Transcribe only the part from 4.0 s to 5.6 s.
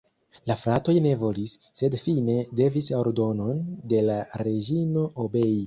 la reĝino obei.